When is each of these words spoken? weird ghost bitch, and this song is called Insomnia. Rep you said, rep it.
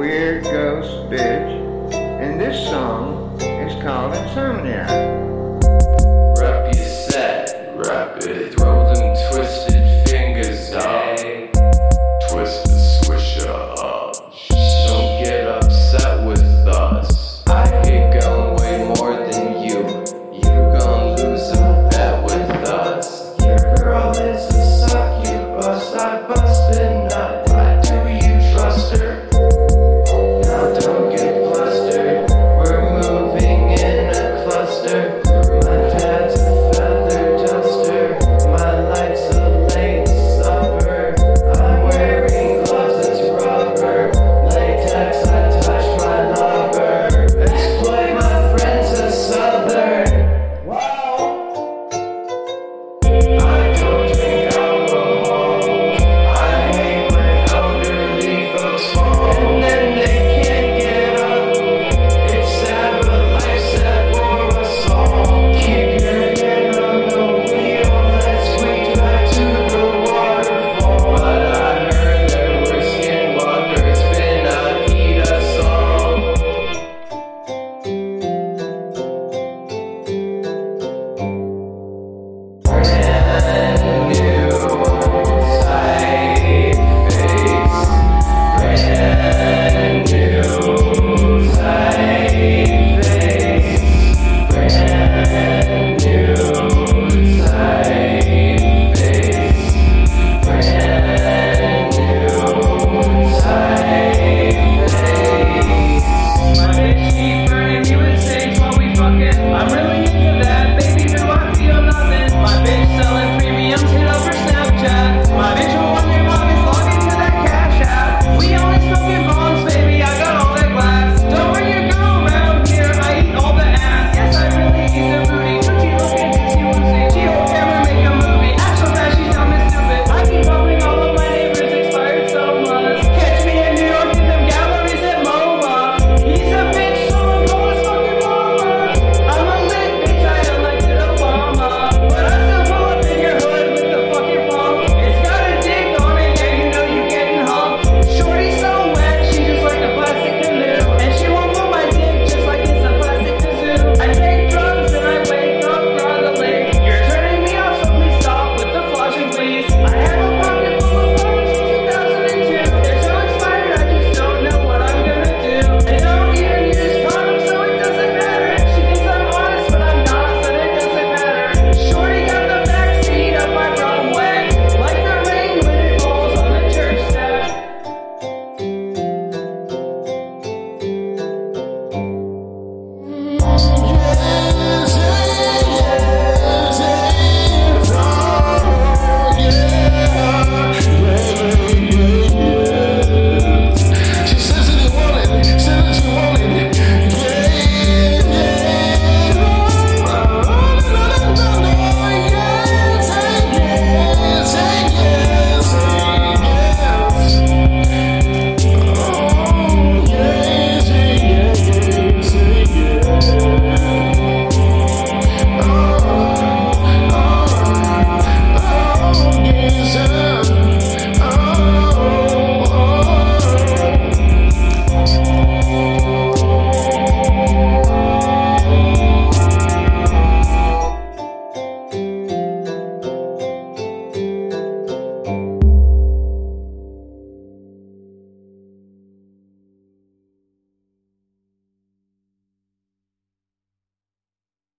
weird 0.00 0.42
ghost 0.44 1.10
bitch, 1.10 1.92
and 1.92 2.40
this 2.40 2.70
song 2.70 3.38
is 3.38 3.82
called 3.82 4.14
Insomnia. 4.14 4.86
Rep 6.40 6.74
you 6.74 6.82
said, 6.82 7.76
rep 7.76 8.16
it. 8.22 8.59